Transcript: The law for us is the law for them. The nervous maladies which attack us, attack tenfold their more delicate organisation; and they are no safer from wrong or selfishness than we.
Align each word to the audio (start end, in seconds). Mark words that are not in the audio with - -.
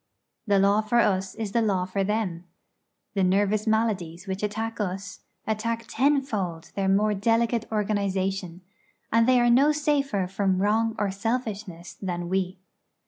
The 0.47 0.57
law 0.57 0.81
for 0.81 0.97
us 0.97 1.35
is 1.35 1.51
the 1.51 1.61
law 1.61 1.85
for 1.85 2.03
them. 2.03 2.45
The 3.13 3.23
nervous 3.23 3.67
maladies 3.67 4.25
which 4.25 4.41
attack 4.41 4.79
us, 4.79 5.19
attack 5.45 5.85
tenfold 5.87 6.71
their 6.73 6.89
more 6.89 7.13
delicate 7.13 7.67
organisation; 7.71 8.61
and 9.11 9.27
they 9.27 9.39
are 9.39 9.51
no 9.51 9.71
safer 9.71 10.25
from 10.25 10.59
wrong 10.59 10.95
or 10.97 11.11
selfishness 11.11 11.93
than 12.01 12.29
we. 12.29 12.57